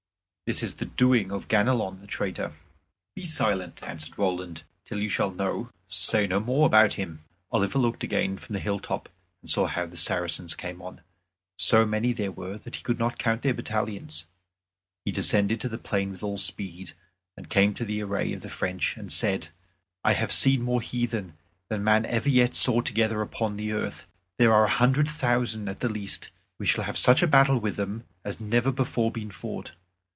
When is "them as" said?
27.77-28.35